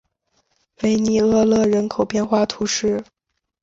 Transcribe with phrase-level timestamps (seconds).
[0.81, 3.03] 维涅厄勒人口变化图示